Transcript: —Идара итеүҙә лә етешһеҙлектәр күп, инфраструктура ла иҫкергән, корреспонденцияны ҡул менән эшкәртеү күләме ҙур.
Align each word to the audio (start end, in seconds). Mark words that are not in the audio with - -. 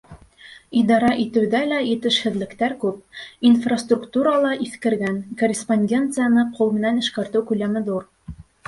—Идара 0.79 1.11
итеүҙә 1.23 1.61
лә 1.71 1.81
етешһеҙлектәр 1.87 2.75
күп, 2.85 3.21
инфраструктура 3.51 4.35
ла 4.47 4.57
иҫкергән, 4.67 5.23
корреспонденцияны 5.43 6.51
ҡул 6.59 6.77
менән 6.81 7.03
эшкәртеү 7.07 7.51
күләме 7.53 7.89
ҙур. 7.93 8.15